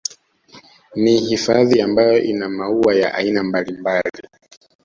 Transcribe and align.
Ni 0.95 1.17
hifadhi 1.19 1.81
ambayo 1.81 2.23
ina 2.23 2.49
maua 2.49 2.95
ya 2.95 3.13
aina 3.15 3.43
mbalimbali 3.43 4.27